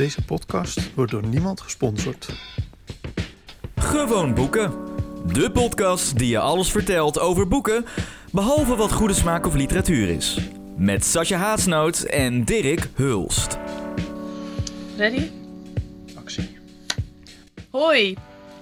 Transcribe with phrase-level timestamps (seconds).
[0.00, 2.28] Deze podcast wordt door niemand gesponsord.
[3.76, 4.72] Gewoon boeken.
[5.26, 7.84] De podcast die je alles vertelt over boeken,
[8.32, 10.38] behalve wat goede smaak of literatuur is.
[10.76, 13.58] Met Sascha Haasnoot en Dirk Hulst.
[14.96, 15.30] Ready?
[16.14, 16.58] Actie.
[17.70, 18.16] Hoi,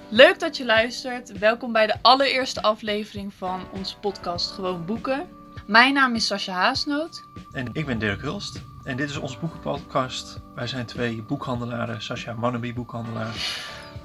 [0.09, 1.39] leuk dat je luistert.
[1.39, 5.27] Welkom bij de allereerste aflevering van onze podcast Gewoon Boeken.
[5.67, 7.23] Mijn naam is Sascha Haasnoot.
[7.53, 8.68] En ik ben Dirk Hulst.
[8.89, 10.41] En dit is onze boekenpodcast.
[10.55, 13.35] Wij zijn twee boekhandelaren, Sascha Mannaby boekhandelaar.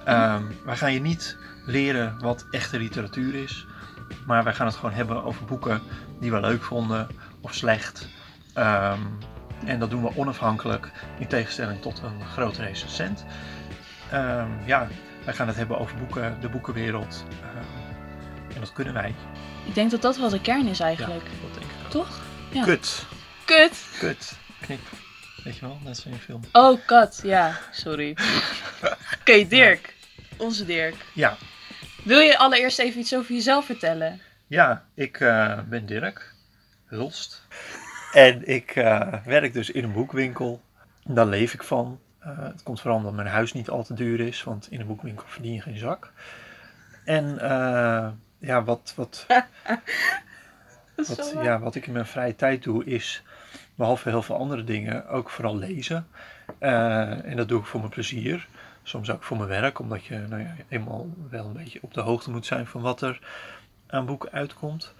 [0.06, 3.68] Ehm, wij gaan je niet leren wat echte literatuur is.
[4.26, 5.82] Maar wij gaan het gewoon hebben over boeken
[6.20, 7.08] die we leuk vonden
[7.42, 8.08] of slecht.
[8.54, 9.00] Ehm,
[9.66, 13.26] en dat doen we onafhankelijk in tegenstelling tot een grote recensent.
[14.12, 14.88] Ehm, ja,
[15.26, 17.24] wij gaan het hebben over boeken, de boekenwereld.
[18.54, 19.16] En dat kunnen wij.
[19.66, 21.24] Ik denk dat dat wel de kern is Ja, eigenlijk.
[21.42, 21.90] dat denk ik.
[21.90, 22.20] Toch?
[22.52, 22.64] Ja.
[22.64, 23.06] Kut.
[23.46, 23.86] Kut.
[24.00, 24.42] Kut.
[24.66, 24.80] Knip.
[25.44, 26.42] Weet je wel, net zo'n film.
[26.52, 27.20] Oh, kat.
[27.24, 28.18] Ja, sorry.
[29.20, 29.94] Oké, Dirk.
[30.38, 30.96] Onze Dirk.
[31.14, 31.38] Ja,
[32.04, 34.22] Wil je allereerst even iets over jezelf vertellen?
[34.48, 36.34] ja ik eh, ben Dirk
[36.86, 37.48] Hulst.
[38.12, 40.62] En ik eh, werk dus in een boekwinkel.
[41.04, 42.00] Daar leef ik van.
[42.20, 44.88] Eh, het komt vooral omdat mijn huis niet al te duur is, want in een
[44.88, 46.12] boekwinkel verdien je geen zak.
[47.04, 49.26] En eh, ja, wat, wat,
[50.96, 53.24] wat, ja, wat ik in mijn vrije tijd doe is,
[53.76, 56.08] behalve heel veel andere dingen, ook vooral lezen.
[56.60, 58.48] Eh, en dat doe ik voor mijn plezier.
[58.84, 62.02] Soms ook voor mijn werk, omdat je nou ja, eenmaal wel een beetje op de
[62.02, 63.20] hoogte moet zijn van wat er
[63.88, 64.94] aan boeken uitkomt.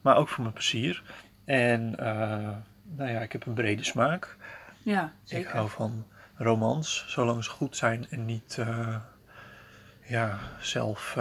[0.00, 1.02] Maar ook voor mijn plezier.
[1.44, 2.48] En eh,
[2.96, 4.36] nou ja, ik heb een brede smaak.
[4.82, 5.52] Ja, Ik zeker.
[5.52, 8.96] hou van romans, zolang ze goed zijn en niet eh,
[10.06, 11.16] ja, zelf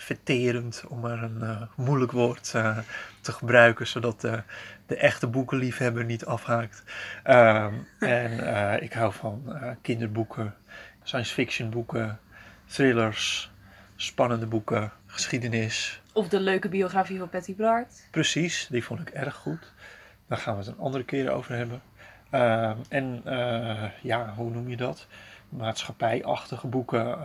[0.00, 2.78] verterend, om maar een eh, moeilijk woord eh,
[3.20, 4.42] te gebruiken, zodat de,
[4.86, 6.82] de echte boekenliefhebber niet afhaakt.
[7.22, 10.54] Ehm, en eh, ik hou van kinderboeken,
[11.02, 12.18] science fiction boeken,
[12.66, 13.50] thrillers,
[13.96, 16.02] spannende boeken, geschiedenis.
[16.12, 18.08] Of de leuke biografie van Patty Bart.
[18.10, 19.72] Precies, die vond ik erg goed.
[20.26, 21.82] Daar gaan we het een andere keer over hebben.
[22.30, 23.22] Ehm, en
[24.02, 25.06] ja, hoe noem je dat?
[25.48, 27.18] Maatschappijachtige boeken.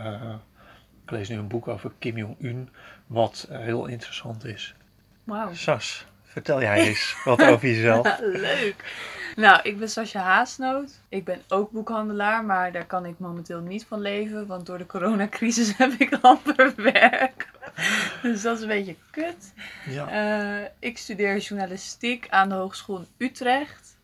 [1.06, 2.70] Ik lees nu een boek over Kim Jong-un,
[3.08, 4.76] wat heel interessant is.
[5.24, 5.54] Wauw.
[5.54, 8.20] Sas, vertel jij eens wat over jezelf.
[8.50, 8.76] Leuk.
[9.36, 11.00] Nou, ik ben Sascha Haasnoot.
[11.10, 14.86] Ik ben ook boekhandelaar, maar daar kan ik momenteel niet van leven, want door de
[14.86, 17.50] coronacrisis heb ik amper werk.
[18.22, 19.54] Dus dat is een beetje kut.
[19.90, 20.08] Ja,
[20.62, 23.98] Eh, ik studeer journalistiek aan de Hogeschool in Utrecht.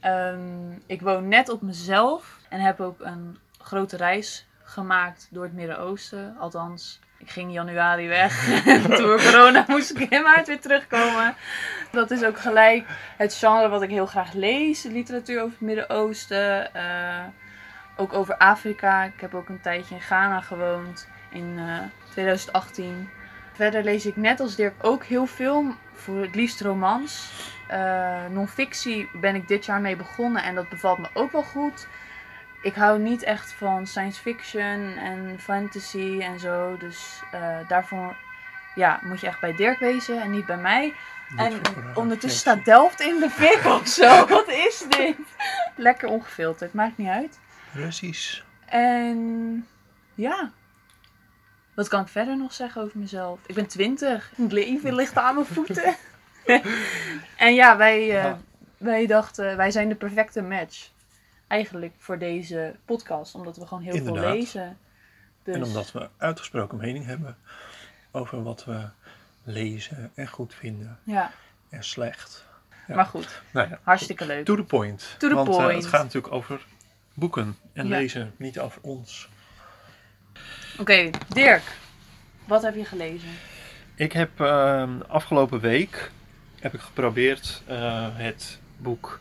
[0.00, 5.52] Ehm, ik woon net op mezelf en heb ook een grote reis gemaakt door het
[5.52, 6.36] Midden-Oosten.
[6.38, 8.44] Althans, ik ging in januari weg.
[8.98, 11.34] Door corona moest ik in maart weer terugkomen.
[11.92, 12.86] Dat is ook gelijk
[13.16, 14.82] het genre wat ik heel graag lees.
[14.82, 16.74] Literatuur over het Midden-Oosten.
[16.74, 17.24] eh,
[17.96, 19.04] ook over Afrika.
[19.04, 21.08] Ik heb ook een tijdje in Ghana gewoond.
[21.30, 21.78] In eh,
[22.10, 23.08] 2018.
[23.52, 25.64] Verder lees ik net als Dirk ook heel veel.
[25.94, 27.30] Voor het liefst romans.
[27.68, 30.42] Eh non-fictie ben ik dit jaar mee begonnen.
[30.42, 31.86] En dat bevalt me ook wel goed.
[32.62, 36.76] Ik hou niet echt van science fiction en fantasy en zo.
[36.76, 38.16] Dus eh, daarvoor
[38.74, 40.94] ja, moet je echt bij Dirk wezen en niet bij mij.
[41.36, 41.60] En
[41.94, 44.26] ondertussen staat Delft in de fik of zo.
[44.26, 45.16] Wat is dit?
[45.76, 47.38] Lekker ongefilterd, maakt niet uit.
[47.72, 48.42] Russisch.
[48.66, 49.66] En
[50.14, 50.50] ja.
[51.74, 53.38] Wat kan ik verder nog zeggen over mezelf?
[53.46, 54.32] Ik ben twintig.
[54.36, 55.96] Het leven ligt aan mijn voeten.
[57.36, 58.38] en ja, wij, eh, Ja.
[58.78, 60.90] wij dachten, wij zijn de perfecte match.
[61.50, 63.34] Eigenlijk voor deze podcast.
[63.34, 64.22] Omdat we gewoon heel Inderdaad.
[64.24, 64.78] veel lezen.
[65.42, 67.36] Dus, En omdat we uitgesproken mening hebben
[68.10, 68.88] over wat we
[69.42, 71.32] lezen en goed vinden Ja,
[71.68, 72.44] en slecht.
[72.86, 72.94] Ja.
[72.94, 73.42] maar goed.
[73.50, 74.44] Nou ja, Hartstikke leuk.
[74.44, 75.14] To the point.
[75.18, 75.74] To the Want eh, point.
[75.82, 76.66] het gaat natuurlijk over
[77.14, 77.96] boeken en Ja.
[77.96, 79.28] lezen, niet over ons.
[80.78, 81.62] Oké, Dirk.
[82.44, 83.28] Wat heb je gelezen?
[83.94, 86.10] Ik heb ehm, afgelopen week
[86.60, 89.18] heb ik geprobeerd eh, het boek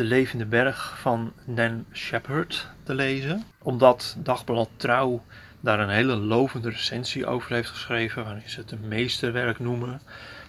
[0.00, 3.44] De Levende Berg van Nan Shepherd te lezen.
[3.58, 5.24] Omdat Dagblad Trouw
[5.60, 10.00] daar een hele lovende recensie over heeft geschreven, waarin ze het een meesterwerk noemen.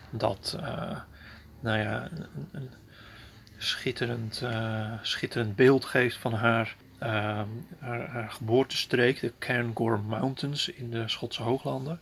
[0.10, 0.98] Dat, eh,
[1.60, 2.10] nou ja,
[2.52, 2.70] een,
[3.58, 7.48] schitterend, eh, schitterend beeld geeft van haar, ehm,
[7.80, 12.00] haar, haar geboortestreek, de Cairngorm Mountains in de Schotse Hooglanden.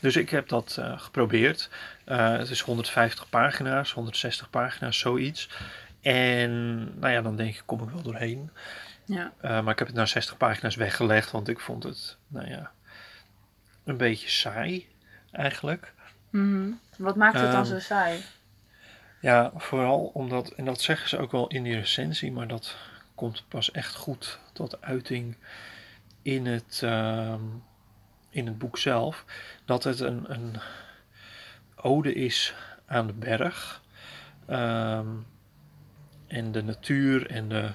[0.00, 1.70] Dus ik heb dat eh, geprobeerd.
[2.04, 5.48] Eh, het is 150 pagina's, 160 pagina's, zoiets.
[6.14, 8.50] En nou ja, dan denk ik, kom ik wel doorheen.
[9.04, 9.32] Ja.
[9.40, 12.70] Eh, maar ik heb het na 60 pagina's weggelegd, want ik vond het, nou ja,
[13.84, 14.88] een beetje saai
[15.30, 15.92] eigenlijk.
[16.30, 16.70] Mhm.
[16.98, 18.20] Wat maakt het dan Ehm, zo saai?
[19.20, 22.76] Ja, vooral omdat, en dat zeggen ze ook wel in die recensie, maar dat
[23.14, 25.36] komt pas echt goed tot uiting
[26.22, 27.42] in het, ehm,
[28.30, 29.24] in het boek zelf.
[29.64, 30.56] Dat het een, een
[31.76, 32.54] ode is
[32.86, 33.82] aan de berg.
[34.46, 35.06] ehm,
[36.28, 37.70] en de natuur en de,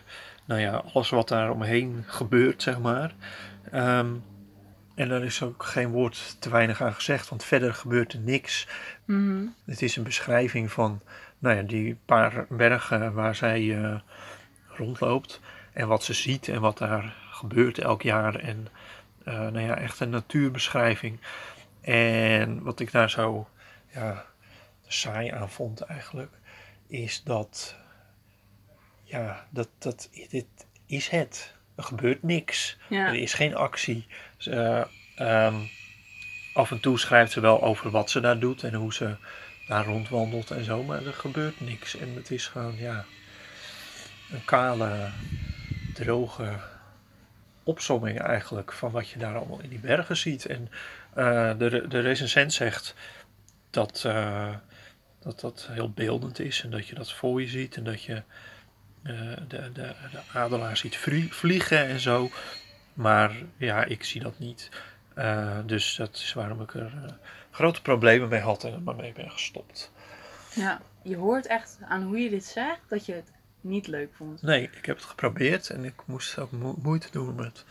[0.45, 3.13] nou ja, alles wat daar omheen gebeurt, zeg maar.
[3.71, 4.09] Ehm,
[4.95, 8.67] en daar is ook geen woord te weinig aan gezegd, want verder gebeurt er niks.
[9.05, 9.45] Mhm.
[9.65, 11.01] Het is een beschrijving van
[11.39, 13.99] nou ja, die paar bergen waar zij eh,
[14.67, 15.39] rondloopt.
[15.73, 18.35] En wat ze ziet en wat daar gebeurt elk jaar.
[18.35, 18.67] En
[19.23, 21.19] eh, nou ja, echt een natuurbeschrijving.
[21.81, 23.47] En wat ik daar zo
[23.93, 24.25] ja,
[24.87, 26.31] saai aan vond eigenlijk,
[26.87, 27.75] is dat,
[29.13, 30.45] ja, dat, dat dit
[30.85, 31.53] is het.
[31.75, 32.77] Er gebeurt niks.
[32.89, 33.07] Ja.
[33.07, 34.07] Er is geen actie.
[34.37, 34.51] Ze,
[35.15, 35.55] eh, ehm,
[36.53, 39.15] af en toe schrijft ze wel over wat ze daar doet en hoe ze
[39.67, 41.95] daar rondwandelt en zo, maar er gebeurt niks.
[41.95, 43.05] En het is gewoon, ja,
[44.31, 45.09] een kale,
[45.93, 46.59] droge
[47.63, 50.45] opsomming eigenlijk van wat je daar allemaal in die bergen ziet.
[50.45, 50.69] En
[51.13, 52.95] eh, de, de recensent zegt
[53.69, 54.55] dat, eh,
[55.19, 58.23] dat dat heel beeldend is en dat je dat voor je ziet en dat je
[59.03, 59.93] de, de, de
[60.33, 62.29] adelaar ziet vlie- vliegen en zo.
[62.93, 64.69] Maar ja, ik zie dat niet.
[65.13, 67.11] Eh, dus dat is waarom ik er eh,
[67.51, 69.91] grote problemen mee had en er maar mee ben gestopt.
[70.55, 70.81] ja.
[71.05, 74.41] Je hoort echt aan hoe je dit zegt dat je het niet leuk vond.
[74.41, 77.65] Nee, ik heb het geprobeerd en ik moest ook mo- moeite doen om het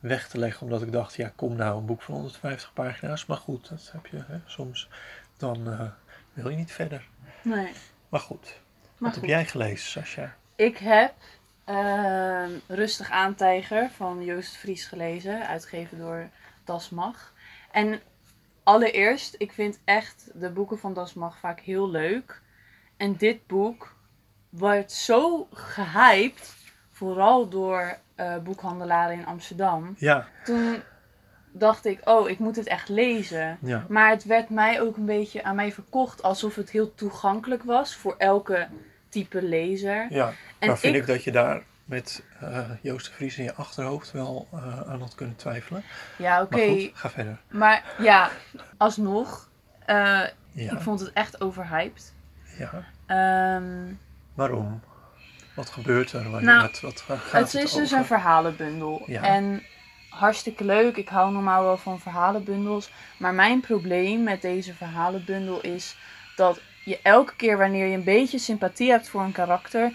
[0.00, 0.62] weg te leggen.
[0.62, 3.26] Omdat ik dacht, ja, kom nou een boek van 150 pagina's.
[3.26, 4.88] Maar goed, dat heb je hè, soms.
[5.36, 5.80] Dan eh,
[6.32, 7.06] wil je niet verder.
[7.42, 7.72] Nee.
[8.08, 8.44] Maar goed,
[8.82, 9.20] Maar wat goed.
[9.20, 10.36] heb jij gelezen, Sascha?
[10.56, 11.14] Ik heb
[11.64, 16.28] ehm, Rustig Aantijger van Joost Vries gelezen, uitgegeven door
[16.64, 17.32] Das Mag.
[17.70, 18.00] En
[18.62, 22.40] allereerst, ik vind echt de boeken van Das Mag vaak heel leuk.
[22.96, 23.94] En dit boek
[24.48, 26.54] wordt zo gehyped,
[26.90, 29.94] vooral door eh, boekhandelaren in Amsterdam.
[29.98, 30.82] Ja, Toen
[31.52, 33.58] dacht ik, oh, ik moet het echt lezen.
[33.60, 37.62] ja, Maar het werd mij ook een beetje aan mij verkocht alsof het heel toegankelijk
[37.62, 38.68] was voor elke
[39.08, 40.06] type lezer.
[40.10, 40.32] ja.
[40.58, 43.54] En maar vind ik, ik- dat je daar met eh, Joost de Vries in je
[43.54, 45.82] achterhoofd wel eh, aan had kunnen twijfelen.
[46.18, 46.90] Ja, oké.
[46.92, 47.38] Ga verder.
[47.50, 48.30] Maar ja,
[48.76, 49.48] alsnog,
[49.86, 49.96] eh,
[50.52, 52.14] Ja, ik vond het echt overhyped.
[52.58, 52.84] ja.
[53.06, 53.92] Ehm,
[54.34, 54.80] Waarom?
[55.54, 56.30] Wat gebeurt er?
[56.30, 59.02] Wat, Nou, wat, wat, waar gaat het is dus een verhalenbundel.
[59.06, 59.22] Ja.
[59.22, 59.62] En
[60.10, 60.96] hartstikke leuk.
[60.96, 62.90] Ik hou normaal wel van verhalenbundels.
[63.18, 65.96] Maar mijn probleem met deze verhalenbundel is
[66.36, 69.92] dat je elke keer wanneer je een beetje sympathie hebt voor een karakter,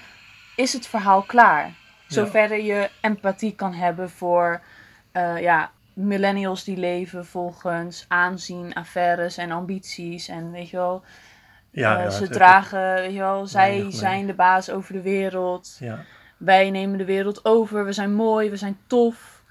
[0.55, 1.73] is het verhaal klaar.
[2.07, 4.61] Zover je empathie kan hebben voor
[5.11, 10.27] eh, ja, millennials die leven volgens aanzien, affaires en ambities.
[10.27, 11.03] En weet je wel,
[11.71, 15.77] Ja, eh, ja, ze dragen, weet je wel, zij zijn de baas over de wereld.
[15.79, 16.03] Ja,
[16.37, 17.85] Wij nemen de wereld over.
[17.85, 18.49] We zijn mooi.
[18.49, 19.41] We zijn tof.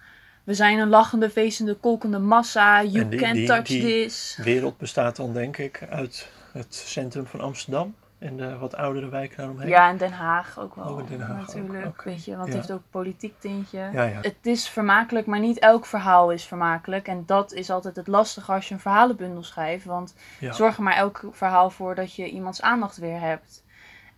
[0.45, 2.83] We zijn een lachende, feestende, kolkende massa.
[2.85, 4.39] You die- can't die- touch die- this.
[4.43, 9.37] wereld bestaat dan denk ik uit het centrum van Amsterdam en de wat oudere wijken
[9.37, 9.69] daaromheen.
[9.69, 10.85] Ja, en Den Haag ook wel.
[10.85, 11.87] Oh, in Den Haag ook, natuurlijk.
[11.87, 12.05] oké.
[12.09, 12.55] Weet je, want Ja.
[12.55, 13.79] het heeft ook politiek tintje.
[13.93, 14.19] ja, ja.
[14.21, 17.09] Het is vermakelijk, maar niet elk verhaal is vermakelijk.
[17.09, 19.85] En dat is altijd het lastige als je een verhalenbundel schrijft.
[19.85, 20.15] Want
[20.51, 23.65] zorg er maar elk verhaal voor dat je iemands aandacht weer hebt.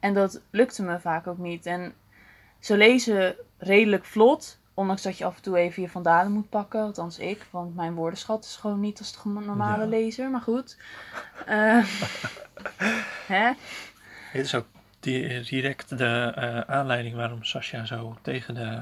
[0.00, 1.66] En dat lukte me vaak ook niet.
[1.66, 1.94] En
[2.58, 4.60] ze lezen redelijk vlot.
[4.74, 6.80] Ondanks dat je af en toe even je vandalen moet pakken.
[6.80, 7.46] Althans ik.
[7.50, 9.88] Want mijn woordenschat is gewoon niet als de normale Ja.
[9.88, 10.30] lezer.
[10.30, 10.76] Maar goed.
[11.46, 11.84] Eh,
[13.26, 13.50] hè?
[14.32, 14.66] Dit is ook
[15.00, 18.80] di- direct de eh, aanleiding waarom Sascha zo tegen de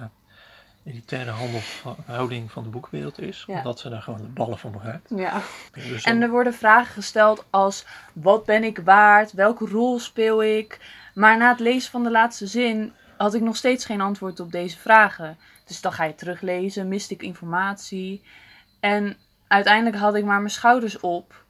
[0.85, 3.45] elitaire handelhouding van de boekwereld is.
[3.47, 3.57] Ja.
[3.57, 5.11] Omdat ze daar gewoon de ballen van begrijpt.
[5.17, 5.41] Ja.
[5.73, 9.33] Dus En er worden vragen gesteld als: wat ben ik waard?
[9.33, 10.81] Welke rol speel ik?
[11.15, 14.53] Maar na het lezen van de laatste zin had ik nog steeds geen antwoord op
[14.53, 15.39] deze vragen.
[15.67, 18.23] Dus dan ga je teruglezen, miste ik informatie.
[18.81, 19.17] En
[19.49, 21.45] uiteindelijk had ik maar mijn schouders op.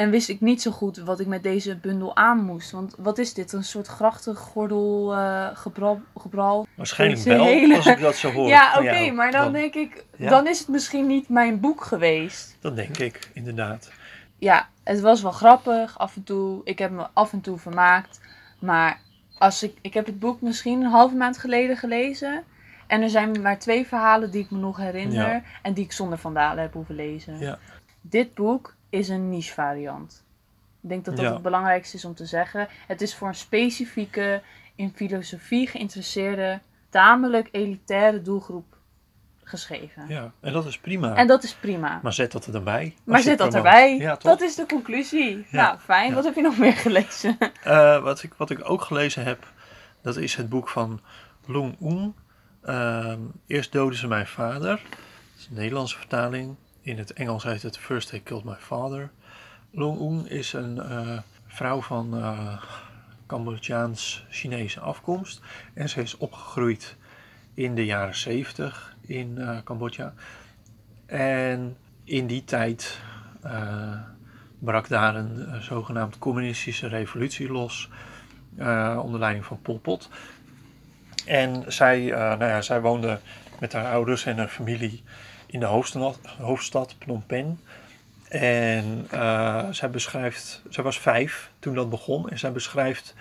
[0.00, 2.70] En wist ik niet zo goed wat ik met deze bundel aan moest.
[2.70, 3.52] Want wat is dit?
[3.52, 6.66] Een soort grachtengordel eh gebral, gebral?
[6.74, 8.48] Waarschijnlijk wel, hele- als ik dat zo hoor.
[8.56, 10.28] Ja, oké, maar dan, denk ik, Ja.
[10.30, 12.56] dan is het misschien niet mijn boek geweest.
[12.60, 13.90] Dat denk ik, inderdaad.
[14.38, 16.60] ja, het was wel grappig af en toe.
[16.64, 18.20] Ik heb me af en toe vermaakt.
[18.58, 19.00] Maar
[19.38, 22.42] als ik, ik heb het boek misschien een halve maand geleden gelezen.
[22.86, 25.28] En er zijn maar twee verhalen die ik me nog herinner.
[25.32, 25.42] Ja.
[25.62, 27.38] En die ik zonder vandalen heb hoeven lezen.
[27.38, 27.58] Ja.
[28.00, 30.24] Dit boek is een niche variant.
[30.82, 31.32] Ik denk dat dat Ja.
[31.32, 32.68] het belangrijkste is om te zeggen.
[32.86, 34.42] Het is voor een specifieke,
[34.74, 38.76] in filosofie geïnteresseerde, tamelijk elitaire doelgroep
[39.44, 40.04] geschreven.
[40.08, 41.14] ja, en dat is prima.
[41.14, 42.00] En dat is prima.
[42.02, 42.82] Maar zet dat er dan bij.
[42.84, 43.96] als Maar zet dat erbij.
[43.96, 45.36] Ja, dat is de conclusie.
[45.50, 45.62] Ja.
[45.62, 46.08] Nou, fijn.
[46.08, 46.14] Ja.
[46.14, 47.36] Wat heb je nog meer gelezen?
[47.62, 49.52] Eh, wat, ik, wat ik ook gelezen heb,
[50.02, 51.00] dat is het boek van
[51.46, 52.14] Long Un.
[52.62, 54.68] Ehm, eerst doden ze mijn vader.
[54.70, 56.56] Dat is een Nederlandse vertaling.
[56.90, 59.10] In het Engels heet het First They Killed My Father.
[59.70, 62.62] Long Un is een eh, vrouw van uh,
[63.26, 65.40] Cambodjaans-Chinese afkomst.
[65.74, 66.96] En ze is opgegroeid
[67.54, 70.14] in de jaren 70 in uh, Cambodja.
[71.06, 73.00] En in die tijd
[74.58, 77.90] brak daar een zogenaamd communistische revolutie los.
[78.96, 80.08] onder leiding van Pol Pot.
[81.26, 83.20] En zij, nou ja, zij woonde
[83.60, 85.02] met haar ouders en haar familie
[85.50, 87.58] in de hoofdstad, hoofdstad Phnom Penh.
[88.28, 92.28] En uh, zij beschrijft, zij was vijf toen dat begon.
[92.28, 93.14] En zij beschrijft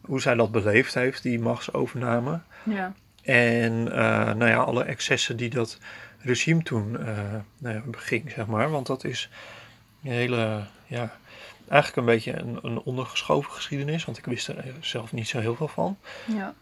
[0.00, 2.40] hoe zij dat beleefd heeft, die machtsovername.
[2.62, 2.92] Ja.
[3.22, 3.94] En uh,
[4.32, 5.78] nou ja, alle excessen die dat
[6.18, 7.06] regime toen uh,
[7.58, 8.70] nou ja, beging, zeg maar.
[8.70, 9.30] Want dat is
[10.04, 11.16] een hele, ja,
[11.68, 14.04] eigenlijk een beetje een, een ondergeschoven geschiedenis.
[14.04, 15.98] Want ik wist er zelf niet zo heel veel van.
[16.26, 16.54] Ja.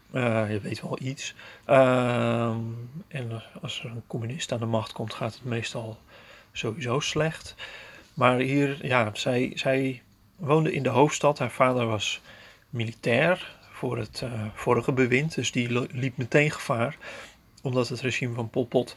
[0.47, 1.35] je weet wel iets.
[1.65, 2.59] Ehm,
[3.07, 5.97] en als er een communist aan de macht komt, gaat het meestal
[6.51, 7.55] sowieso slecht.
[8.13, 10.01] Maar hier, ja, zij, zij
[10.35, 11.39] woonde in de hoofdstad.
[11.39, 12.21] Haar vader was
[12.69, 15.35] militair voor het uh, vorige bewind.
[15.35, 16.97] Dus die liep meteen gevaar.
[17.61, 18.95] Omdat het regime van Pol Pot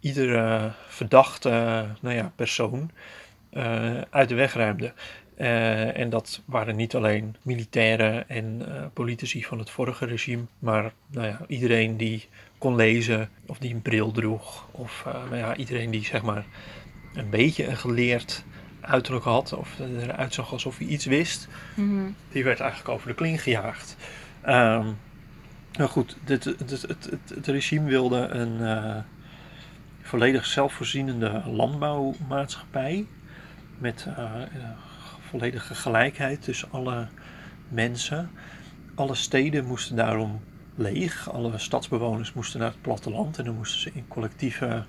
[0.00, 1.50] iedere verdachte
[2.00, 2.90] nou ja, persoon
[3.52, 4.92] uh, uit de weg ruimde.
[5.38, 8.62] Uh, en dat waren niet alleen militairen en
[8.92, 13.82] politici van het vorige regime, maar nou ja, iedereen die kon lezen of die een
[13.82, 14.68] bril droeg.
[14.70, 16.44] Of nou ja, iedereen die zeg maar
[17.14, 18.44] een beetje een geleerd
[18.80, 23.14] uiterlijk had, of eruit zag alsof hij iets wist, mm die werd eigenlijk over de
[23.14, 23.96] kling gejaagd.
[24.46, 24.96] Um,
[25.72, 29.04] nou goed, dit, het, het, het, regime wilde een
[30.02, 33.06] volledig zelfvoorzienende landbouwmaatschappij
[33.78, 34.24] met uh,
[35.38, 37.06] volledige gelijkheid tussen alle
[37.68, 38.30] mensen.
[38.94, 40.40] Alle steden moesten daarom
[40.74, 44.84] leeg, alle stadsbewoners moesten naar het platteland en dan moesten ze in collectieve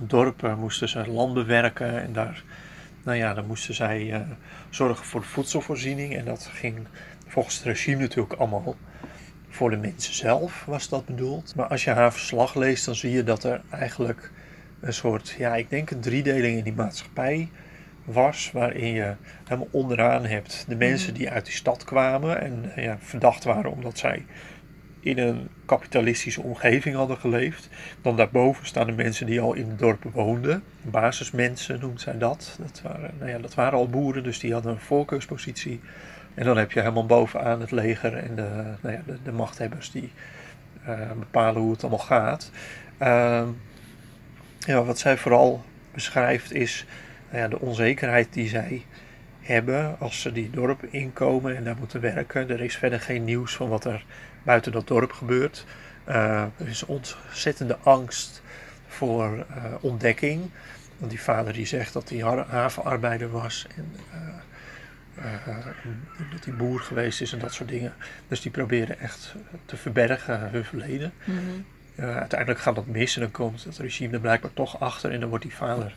[0.00, 2.42] dorpen moesten ze land bewerken en daar,
[3.04, 4.20] nou ja, dan moesten zij uh,
[4.70, 6.16] zorgen voor de voedselvoorziening.
[6.16, 6.86] En dat ging
[7.26, 8.76] volgens het regime natuurlijk allemaal
[9.48, 11.54] voor de mensen zelf, was dat bedoeld.
[11.54, 14.30] Maar als je haar verslag leest, dan zie je dat er eigenlijk
[14.80, 17.48] een soort, ja, ik denk een driedeling in die maatschappij
[18.12, 19.14] was, waarin je
[19.44, 23.98] helemaal onderaan hebt de mensen die uit die stad kwamen en ja, verdacht waren omdat
[23.98, 24.24] zij
[25.00, 27.68] in een kapitalistische omgeving hadden geleefd.
[28.02, 30.62] Dan daarboven staan de mensen die al in het dorp woonden.
[30.82, 32.56] Basismensen noemt zij dat.
[32.58, 35.80] Dat waren, nou ja, dat waren al boeren, dus die hadden een voorkeurspositie.
[36.34, 38.48] En dan heb je helemaal bovenaan het leger en de,
[38.80, 40.12] nou ja, de, machthebbers die
[40.88, 42.50] uh, bepalen hoe het allemaal gaat.
[43.02, 43.48] Uh,
[44.58, 45.64] ja, wat zij vooral
[45.94, 46.86] beschrijft is
[47.30, 48.84] nou ja, de onzekerheid die zij
[49.40, 52.50] hebben als ze die dorpen inkomen en daar moeten werken.
[52.50, 54.04] Er is verder geen nieuws van wat er
[54.42, 55.64] buiten dat dorp gebeurt.
[56.08, 58.42] Uh, er is ontzettende angst
[58.86, 60.50] voor uh, ontdekking.
[60.98, 62.18] Want die vader die zegt dat hij
[62.48, 65.66] havenarbeider was en uh,
[66.32, 67.92] dat hij boer geweest is en dat soort dingen.
[68.28, 69.34] Dus die proberen echt
[69.64, 71.12] te verbergen hun verleden.
[71.24, 71.64] Mm -hmm.
[72.08, 75.28] uiteindelijk gaat dat mis en dan komt het regime er blijkbaar toch achter en dan
[75.28, 75.94] wordt die vader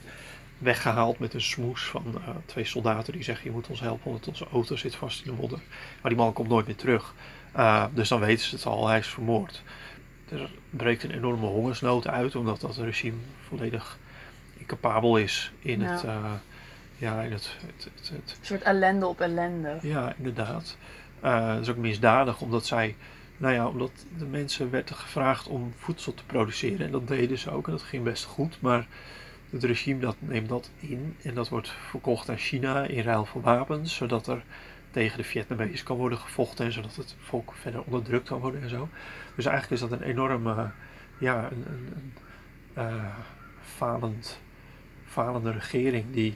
[0.64, 2.04] weggehaald met een smoes van
[2.46, 5.38] twee soldaten die zeggen je moet ons helpen want onze auto zit vast in de
[5.42, 5.60] modder.
[6.02, 7.14] Maar die man komt nooit meer terug.
[7.58, 9.62] Uh, dus dan weten ze het al, hij is vermoord.
[10.30, 13.18] Er breekt een enorme hongersnood uit, omdat dat regime
[13.48, 13.98] volledig
[14.58, 15.92] incapabel is in Ja.
[15.92, 16.04] het.
[16.04, 16.32] uh,
[16.98, 19.78] ja, in het, het, het, het- Een soort ellende op ellende.
[19.82, 20.78] ja, inderdaad.
[21.22, 22.96] Dat is ook misdadig, omdat zij.
[23.38, 26.86] Nou ja, omdat de mensen werden gevraagd om voedsel te produceren.
[26.86, 28.58] En dat deden ze ook en dat ging best goed.
[28.62, 28.88] Maar
[29.54, 31.16] het regime dat neemt dat in.
[31.22, 33.96] En dat wordt verkocht aan China in ruil voor wapens.
[33.96, 34.44] Zodat er
[34.92, 36.66] tegen de Vietnamezen kan worden gevochten.
[36.66, 38.90] En zodat het volk verder onderdrukt kan worden en zo.
[39.36, 40.72] Dus eigenlijk is dat een enorme.
[41.18, 42.14] ja, een, een, een
[42.74, 43.16] eh,
[43.62, 44.40] falend,
[45.06, 46.36] falende regering die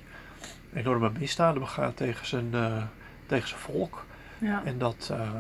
[0.74, 2.83] enorme misdaden begaat tegen zijn, eh,
[3.25, 4.05] tegen zijn volk.
[4.38, 4.62] Ja.
[4.65, 5.31] En dat, eh,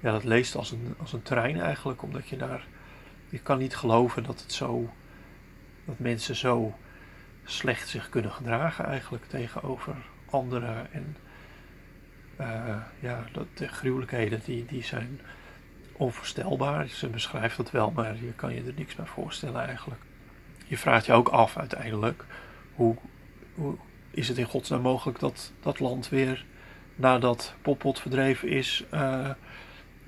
[0.00, 2.66] ja, dat leest als een, als een trein eigenlijk, omdat je daar.
[3.28, 4.92] Je kan niet geloven dat het zo.
[5.84, 6.74] dat mensen zo
[7.44, 9.94] slecht zich kunnen gedragen eigenlijk tegenover
[10.30, 10.92] anderen.
[10.92, 11.16] En
[12.36, 15.20] eh, ja, dat, de gruwelijkheden die, die zijn
[15.92, 16.88] onvoorstelbaar.
[16.88, 20.00] Ze beschrijft dat wel, maar je kan je er niks bij voorstellen eigenlijk.
[20.66, 22.24] Je vraagt je ook af uiteindelijk,
[22.74, 22.96] hoe,
[23.54, 23.76] hoe
[24.10, 26.44] is het in godsnaam mogelijk dat dat land weer
[26.94, 29.30] nadat Poppot verdreven is, eh,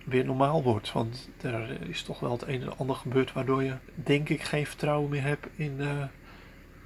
[0.05, 0.93] weer normaal wordt.
[0.93, 4.66] Want er is toch wel het een en ander gebeurd waardoor je, denk ik, geen
[4.66, 6.05] vertrouwen meer hebt in eh,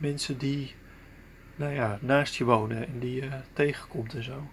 [0.00, 0.74] mensen die,
[1.56, 4.50] nou ja, naast je wonen en die je tegenkomt en zo.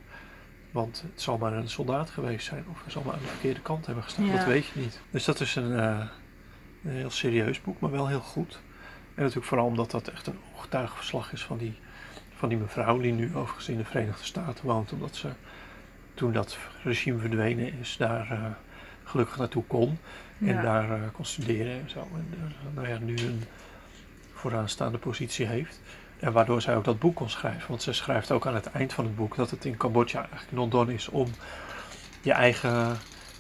[0.72, 3.62] Want het zal maar een soldaat geweest zijn, of hij zal maar aan de verkeerde
[3.62, 4.36] kant hebben gestaan, Ja.
[4.36, 5.00] dat weet je niet.
[5.12, 6.06] Dus dat is een, eh,
[6.84, 8.60] Een heel serieus boek, maar wel heel goed.
[9.16, 11.74] En natuurlijk vooral omdat dat echt een getuigenverslag is van die,
[12.36, 14.92] van die mevrouw die nu overigens in de Verenigde Staten woont.
[14.92, 15.30] Omdat ze
[16.14, 18.44] toen dat regime verdwenen is, daar eh,
[19.04, 19.98] gelukkig naartoe kon.
[20.40, 20.62] En Ja.
[20.62, 22.08] daar eh, kon studeren en zo.
[22.14, 23.44] En nou ja, nu een
[24.38, 25.80] vooraanstaande positie heeft.
[26.20, 27.68] En waardoor zij ook dat boek kon schrijven.
[27.68, 30.52] Want ze schrijft ook aan het eind van het boek dat het in Cambodja eigenlijk
[30.52, 31.28] non done is om
[32.22, 32.98] je eigen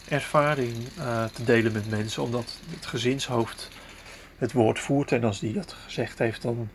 [0.09, 2.23] ervaring eh, te delen met mensen.
[2.23, 3.69] Omdat het gezinshoofd
[4.37, 5.11] het woord voert.
[5.11, 6.69] En als die dat gezegd heeft, dan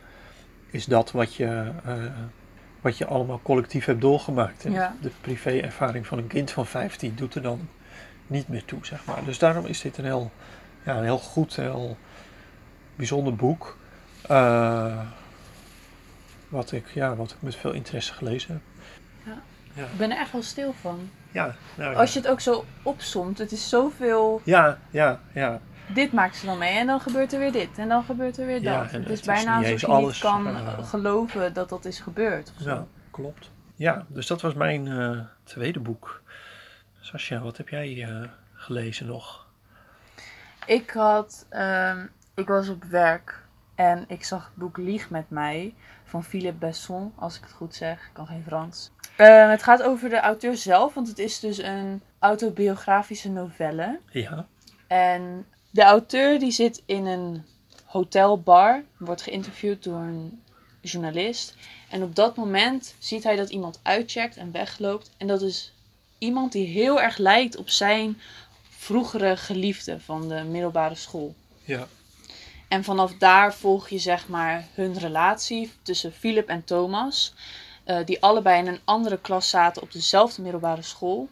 [0.71, 1.95] is dat wat je, eh,
[2.81, 4.64] wat je allemaal collectief hebt doorgemaakt.
[4.64, 4.97] En Ja.
[5.00, 7.69] de privé-ervaring van een kind van 15 doet er dan
[8.26, 9.25] niet meer toe, zeg maar.
[9.25, 10.31] Dus daarom is dit een heel,
[10.85, 11.97] ja, een heel goed, heel
[12.97, 13.76] bijzonder boek.
[14.29, 15.00] Eh,
[16.49, 18.62] wat, ik, ja, wat ik met veel interesse gelezen heb.
[19.35, 19.43] Ja.
[19.75, 21.11] Ja, Ik ben er echt wel stil van.
[21.31, 21.99] ja, nou, ja.
[21.99, 24.41] Als je het ook zo opsomt, het is zoveel.
[24.45, 25.61] ja, ja, ja.
[25.95, 28.47] Dit maakt ze dan mee en dan gebeurt er weer dit en dan gebeurt er
[28.47, 28.75] weer dat.
[28.75, 32.00] Ja, het het is bijna alsof je alles, niet kan eh, geloven dat dat is
[32.00, 32.52] gebeurd.
[32.57, 33.50] Ja, klopt.
[33.75, 36.23] Ja, dus dat was mijn eh, tweede boek.
[37.00, 38.09] Sascha, wat heb jij
[38.55, 39.47] gelezen nog?
[40.67, 43.42] Ik had, ehm, ik was op werk
[43.75, 45.75] en ik zag het boek Lieg met mij
[46.05, 47.99] van Philippe Besson, als ik het goed zeg.
[48.07, 48.91] Ik kan geen Frans.
[49.17, 54.00] Eh, het gaat over de auteur zelf, want het is dus een autobiografische novelle.
[54.11, 54.47] Ja,
[54.87, 57.45] En de auteur die zit in een
[57.85, 60.43] hotelbar, wordt geïnterviewd door een
[60.81, 61.57] journalist.
[61.91, 65.11] En op dat moment ziet hij dat iemand uitcheckt en wegloopt.
[65.17, 65.75] En dat is
[66.19, 68.21] iemand die heel erg lijkt op zijn
[68.69, 71.35] vroegere geliefde van de middelbare school.
[71.64, 71.87] ja,
[72.73, 77.35] En vanaf daar volg je zeg maar hun relatie tussen Philip en Thomas.
[77.85, 81.29] eh, die allebei in een andere klas zaten op dezelfde middelbare school.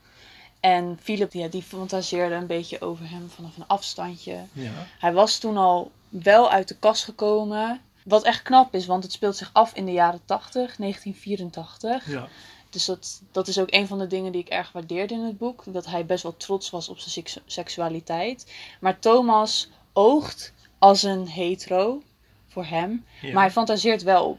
[0.60, 4.38] En Philip ja, die fantaseerde een beetje over hem vanaf een afstandje.
[4.52, 7.80] ja, Hij was toen al wel uit de kast gekomen.
[8.04, 12.10] Wat echt knap is, want het speelt zich af in de jaren 80, 1984.
[12.10, 12.28] ja,
[12.70, 15.38] Dus dat, dat is ook een van de dingen die ik erg waardeerde in het
[15.38, 15.62] boek.
[15.66, 18.52] Dat hij best wel trots was op zijn seksu- seksualiteit.
[18.80, 22.02] Maar Thomas oogt als een hetero
[22.48, 23.04] voor hem.
[23.20, 23.32] ja.
[23.32, 24.38] Maar hij fantaseert wel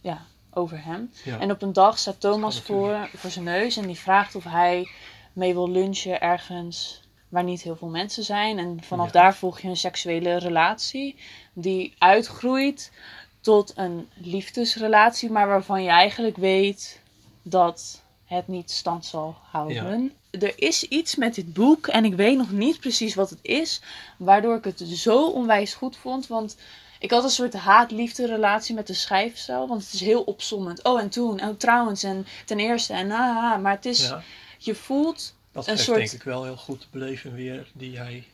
[0.00, 0.22] ja,
[0.52, 1.10] over hem.
[1.24, 1.38] ja.
[1.38, 4.88] En op een dag staat Thomas voor, voor zijn neus en die vraagt of hij
[5.32, 8.58] mee wil lunchen ergens waar niet heel veel mensen zijn.
[8.58, 9.12] En vanaf Ja.
[9.12, 11.16] daar volg je een seksuele relatie
[11.52, 12.92] die uitgroeit
[13.40, 17.00] tot een liefdesrelatie, maar waarvan je eigenlijk weet
[17.42, 20.12] dat het niet stand zal houden.
[20.40, 23.80] Er is iets met dit boek en ik weet nog niet precies wat het is,
[24.16, 26.26] waardoor ik het zo onwijs goed vond.
[26.26, 26.56] Want
[26.98, 29.68] ik had een soort haat-liefde relatie met de schrijfstijl.
[29.68, 30.84] Want het is heel opsommend.
[30.84, 31.42] Oh, en toen.
[31.44, 32.02] Oh, trouwens.
[32.02, 32.92] En ten eerste.
[32.92, 34.08] En ah, Maar het is...
[34.08, 34.22] ja.
[34.58, 35.34] Je voelt...
[35.52, 38.24] Dat een soort- denk ik wel heel goed de beleving weer die hij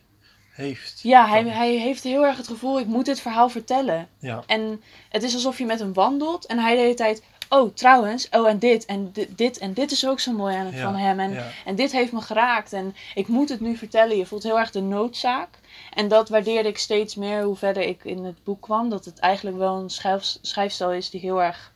[0.53, 0.99] heeft.
[1.03, 2.79] Ja, hij, hij heeft heel erg het gevoel...
[2.79, 4.09] Ik moet dit verhaal vertellen.
[4.19, 6.45] Ja, En het is alsof je met hem wandelt.
[6.45, 7.21] En hij de hele tijd...
[7.53, 8.29] Oh, trouwens.
[8.29, 8.85] Oh, en dit.
[8.85, 9.37] En dit.
[9.37, 11.19] dit en dit is ook zo mooi aan, Ja, van hem.
[11.19, 11.47] En, ja.
[11.65, 12.73] en dit heeft me geraakt.
[12.73, 14.17] En ik moet het nu vertellen.
[14.17, 15.49] Je voelt heel erg de noodzaak.
[15.93, 18.89] En dat waardeerde ik steeds meer hoe verder ik in het boek kwam.
[18.89, 21.73] Dat het eigenlijk wel een schrijf, schrijfstijl is die heel erg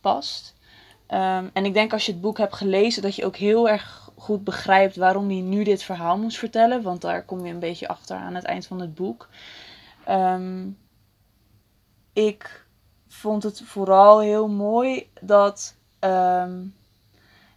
[0.00, 0.54] past.
[1.06, 4.10] Ehm, en ik denk als je het boek hebt gelezen, dat je ook heel erg
[4.16, 6.82] goed begrijpt waarom hij nu dit verhaal moest vertellen.
[6.82, 9.28] Want daar kom je een beetje achter aan het eind van het boek.
[10.04, 10.68] Ehm,
[12.12, 12.66] ik
[13.08, 16.64] vond het vooral heel mooi dat ehm,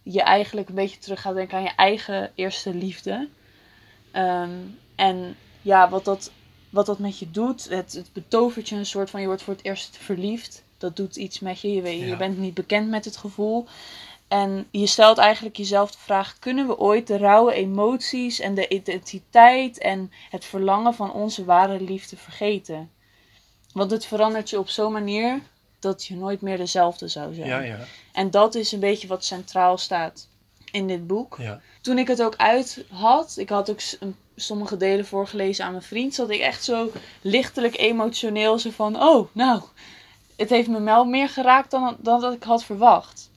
[0.02, 3.28] je eigenlijk een beetje terug gaat denken aan je eigen eerste liefde.
[4.10, 4.50] Ehm,
[4.94, 6.30] en ja, wat dat,
[6.70, 9.54] wat dat met je doet, het, het betovert je een soort van, je wordt voor
[9.54, 10.64] het eerst verliefd.
[10.78, 13.66] Dat doet iets met je, je, weet, je bent niet bekend met het gevoel.
[14.28, 18.68] En je stelt eigenlijk jezelf de vraag: kunnen we ooit de rauwe emoties en de
[18.68, 22.90] identiteit en het verlangen van onze ware liefde vergeten?
[23.72, 25.40] Want het verandert je op zo'n manier
[25.78, 27.46] dat je nooit meer dezelfde zou zijn.
[27.48, 27.78] ja, ja,
[28.12, 30.26] En dat is een beetje wat centraal staat
[30.70, 31.36] in dit boek.
[31.38, 31.60] ja.
[31.80, 35.82] Toen ik het ook uit had, ik had ook een- sommige delen voorgelezen aan mijn
[35.82, 38.58] vriend, zat ik echt zo lichtelijk emotioneel.
[38.58, 39.62] Zo van: oh, nou,
[40.36, 43.30] het heeft me wel meer geraakt dan, dan dat ik had verwacht.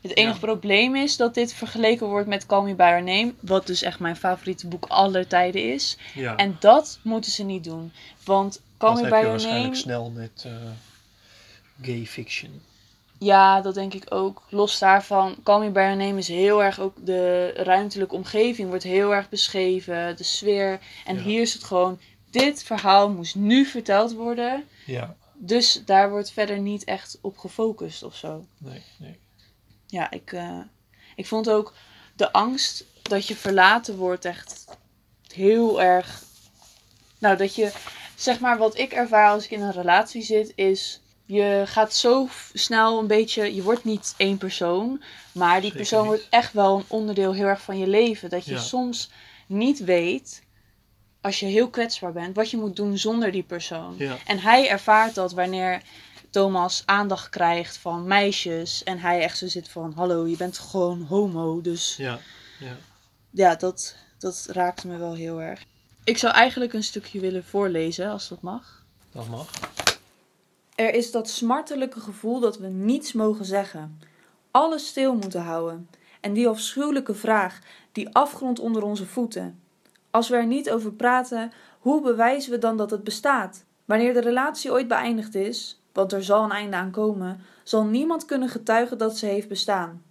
[0.00, 0.40] Het enige Ja.
[0.46, 3.98] probleem is dat dit vergeleken wordt met Call Me By Your Name, wat dus echt
[4.00, 5.96] mijn favoriete boek aller tijden is.
[6.14, 6.36] ja.
[6.36, 7.92] En dat moeten ze niet doen.
[8.24, 10.52] Want Call dat Me heb By je Your waarschijnlijk Name, snel met eh,
[11.82, 12.62] gay fiction.
[13.18, 14.42] ja, dat denk ik ook.
[14.48, 18.84] Los daarvan, Call Me By Your Name is heel erg ook de ruimtelijke omgeving wordt
[18.84, 20.80] heel erg beschreven, de sfeer.
[21.06, 21.22] En Ja.
[21.22, 24.64] hier is het gewoon, dit verhaal moest nu verteld worden.
[24.86, 28.46] Ja, Dus daar wordt verder niet echt op gefocust of zo.
[28.58, 29.18] nee, nee.
[29.86, 30.58] Ja, ik, eh,
[31.16, 31.74] ik vond ook
[32.16, 34.64] de angst dat je verlaten wordt echt
[35.32, 36.22] heel erg.
[37.18, 37.72] Nou, dat je
[38.20, 42.28] zeg maar wat ik ervaar als ik in een relatie zit, is je gaat zo
[42.52, 45.02] snel een beetje, je wordt niet één persoon,
[45.32, 46.08] maar die Zeker persoon niet.
[46.08, 48.30] wordt echt wel een onderdeel heel erg van je leven.
[48.30, 48.60] Dat je Ja.
[48.60, 49.10] soms
[49.46, 50.42] niet weet,
[51.20, 53.94] als je heel kwetsbaar bent, wat je moet doen zonder die persoon.
[53.98, 54.16] Ja.
[54.26, 55.82] En hij ervaart dat wanneer
[56.30, 61.02] Thomas aandacht krijgt van meisjes en hij echt zo zit van, hallo, je bent gewoon
[61.02, 62.18] homo, dus Ja.
[62.58, 62.76] Ja.
[63.30, 65.64] ja, dat, dat raakte me wel heel erg.
[66.04, 68.84] Ik zou eigenlijk een stukje willen voorlezen, als dat mag.
[69.12, 69.50] Dat mag.
[70.74, 74.00] Er is dat smartelijke gevoel dat we niets mogen zeggen.
[74.50, 75.88] Alles stil moeten houden.
[76.20, 77.58] En die afschuwelijke vraag,
[77.92, 79.60] die afgrond onder onze voeten.
[80.10, 83.64] Als we er niet over praten, hoe bewijzen we dan dat het bestaat?
[83.84, 88.24] Wanneer de relatie ooit beëindigd is, want er zal een einde aan komen, zal niemand
[88.24, 90.02] kunnen getuigen dat ze heeft bestaan.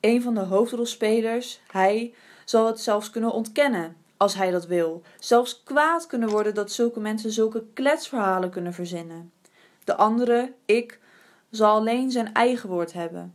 [0.00, 5.02] Een van de hoofdrolspelers, hij, zal het zelfs kunnen ontkennen, als hij dat wil.
[5.18, 9.32] Zelfs kwaad kunnen worden dat zulke mensen zulke kletsverhalen kunnen verzinnen.
[9.84, 11.00] De andere, ik,
[11.50, 13.34] zal alleen zijn eigen woord hebben.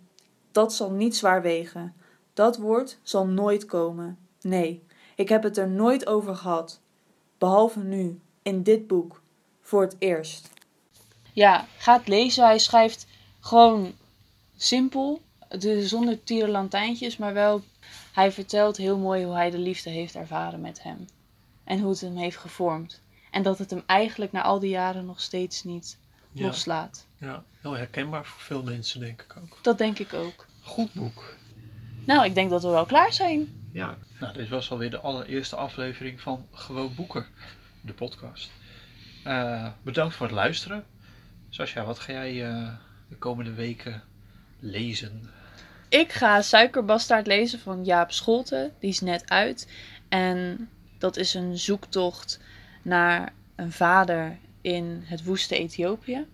[0.52, 1.94] Dat zal niet zwaar wegen.
[2.34, 4.18] Dat woord zal nooit komen.
[4.42, 4.84] Nee,
[5.16, 6.80] ik heb het er nooit over gehad.
[7.38, 9.22] Behalve nu, in dit boek.
[9.62, 10.50] Voor het eerst.
[11.34, 12.46] Ja, ga het lezen.
[12.46, 13.08] Hij schrijft
[13.40, 13.94] gewoon
[14.58, 15.22] simpel,
[15.60, 17.62] dus zonder tierenlantijntjes, maar wel...
[18.14, 21.06] Hij vertelt heel mooi hoe hij de liefde heeft ervaren met hem.
[21.64, 23.02] En hoe het hem heeft gevormd.
[23.32, 25.98] En dat het hem eigenlijk na al die jaren nog steeds niet
[26.32, 26.46] Ja.
[26.46, 27.06] loslaat.
[27.18, 27.44] ja.
[27.62, 29.58] Heel herkenbaar voor veel mensen, denk ik ook.
[29.62, 30.46] Dat denk ik ook.
[30.62, 31.36] Goed boek.
[32.06, 33.68] Nou, ik denk dat we wel klaar zijn.
[33.72, 33.98] Ja.
[34.20, 37.26] Nou, dit was alweer de allereerste aflevering van Gewoon Boeken,
[37.82, 38.52] de podcast.
[39.24, 40.86] Eh, bedankt voor het luisteren.
[41.50, 42.68] Sascha, wat ga jij eh,
[43.10, 44.04] de komende weken
[44.60, 45.30] lezen?
[45.94, 48.74] Ik ga Suikerbastaard lezen van Jaap Scholten.
[48.80, 49.68] Die is net uit.
[50.10, 52.40] En dat is een zoektocht
[52.82, 56.26] naar een vader in het woeste Ethiopië.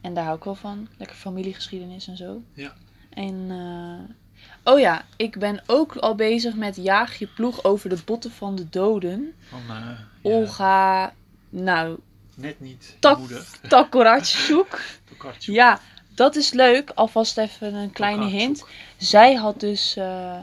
[0.00, 0.88] En daar hou ik wel van.
[0.96, 2.42] Lekker familiegeschiedenis en zo.
[2.52, 2.74] Ja.
[3.10, 7.98] En, eh, oh ja, ik ben ook al bezig met Jaag je ploeg over de
[8.04, 9.34] botten van de doden.
[9.48, 11.14] Van eh, ja, Olga,
[11.48, 11.98] nou,
[12.34, 13.42] net niet Tak-.
[13.68, 14.98] Tokarczuk.
[15.38, 15.80] Ja,
[16.20, 16.90] dat is leuk.
[16.94, 18.64] Alvast even een kleine hint.
[18.96, 20.38] Zij had dus eh,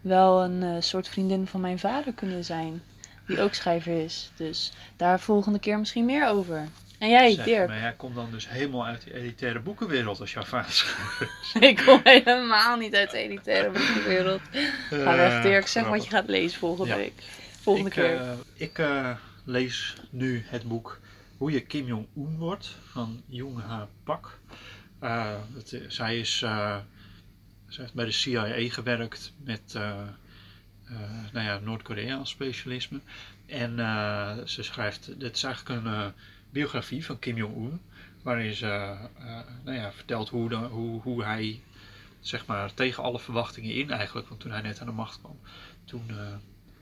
[0.00, 2.82] wel een eh, soort vriendin van mijn vader kunnen zijn.
[3.26, 4.30] Die ook schrijver is.
[4.36, 6.68] Dus daar volgende keer misschien meer over.
[6.98, 7.68] En jij, Zeg, Dirk?
[7.68, 11.54] Maar jij komt dan dus helemaal uit die elitaire boekenwereld als jouw vader schrijver is.
[11.70, 14.40] Ik kom helemaal niet uit de elitaire boekenwereld.
[14.90, 15.66] Ga weg, Eh, Dirk.
[15.66, 16.96] Zeg wat je gaat lezen volgende Ja.
[16.96, 17.22] week.
[17.60, 18.16] Volgende ik, keer.
[18.20, 19.10] eh, ik eh,
[19.44, 20.98] lees nu het boek
[21.38, 24.38] Hoe je Kim Jong-un wordt van Jung Ha Pak.
[25.00, 26.76] Eh, het, zij, is, eh,
[27.66, 30.02] heeft bij de CIA gewerkt met eh,
[31.32, 33.00] nou ja, Noord-Korea als specialisme.
[33.46, 33.76] En
[34.48, 36.12] ze schrijft, dit is eigenlijk een
[36.50, 37.80] biografie van Kim Jong-un.
[38.22, 38.96] Waarin ze
[39.64, 41.62] nou ja, vertelt hoe, hoe, hoe hij
[42.20, 45.40] zeg maar, tegen alle verwachtingen in eigenlijk, want toen hij net aan de macht kwam,
[45.84, 46.10] toen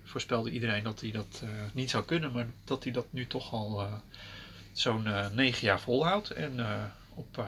[0.04, 3.88] voorspelde iedereen dat hij dat niet zou kunnen, maar dat hij dat nu toch al
[4.72, 6.30] zo'n negen jaar volhoudt.
[6.30, 6.66] En
[7.14, 7.44] op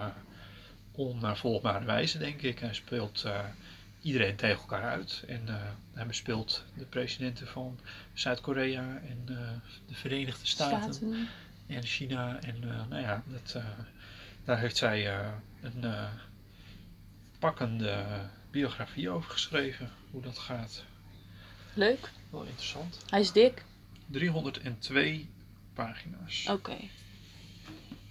[1.08, 2.58] onnavolgbare wijze, denk ik.
[2.58, 3.44] Hij speelt eh,
[4.02, 5.24] iedereen tegen elkaar uit.
[5.26, 5.54] En eh,
[5.94, 7.78] hij bespeelt de presidenten van
[8.12, 9.36] Zuid-Korea en eh,
[9.86, 11.28] de Verenigde Staten Staten.
[11.66, 12.40] en China.
[12.40, 13.62] En nou ja, dat,
[14.44, 15.14] daar heeft zij
[15.60, 15.84] een
[17.38, 18.04] pakkende
[18.50, 19.90] biografie over geschreven.
[20.10, 20.84] Hoe dat gaat.
[21.74, 22.10] Leuk.
[22.30, 23.04] Wel interessant.
[23.10, 23.64] Hij is dik.
[24.06, 25.28] 302
[25.74, 26.46] pagina's.
[26.48, 26.76] Oké.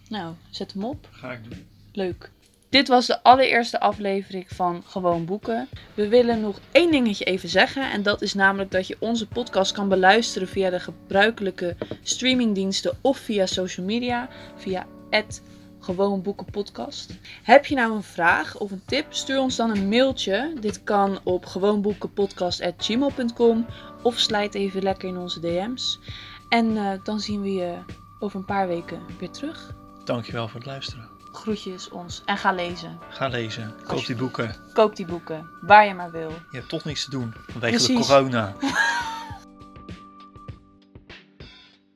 [0.10, 1.10] Nou, zet hem op.
[1.12, 1.68] Ga ik doen.
[1.92, 2.32] Leuk.
[2.70, 5.68] Dit was de allereerste aflevering van Gewoon Boeken.
[5.94, 7.92] We willen nog één dingetje even zeggen.
[7.92, 13.18] En dat is namelijk dat je onze podcast kan beluisteren via de gebruikelijke streamingdiensten of
[13.18, 14.30] via social media.
[14.56, 14.88] Via
[15.80, 17.18] Gewoon Boeken Podcast.
[17.44, 19.06] Heb je nou een vraag of een tip?
[19.10, 20.54] Stuur ons dan een mailtje.
[20.60, 23.66] Dit kan op gewoonboekenpodcast.gmail.com
[24.02, 26.00] of slijt even lekker in onze DM's.
[26.50, 27.78] En eh, dan zien we je
[28.20, 29.76] over een paar weken weer terug.
[30.04, 31.19] Dankjewel voor het luisteren.
[31.32, 33.00] Groetjes ons en ga lezen.
[33.10, 33.74] Ga lezen.
[33.88, 34.56] Koop die boeken.
[34.74, 36.30] Koop die boeken, waar je maar wil.
[36.50, 38.54] Je hebt toch niks te doen vanwege de corona.